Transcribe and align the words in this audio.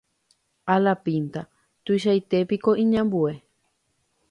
alapínta 0.75 1.41
tuichaite 1.83 2.37
piko 2.49 2.71
iñambue 2.83 3.33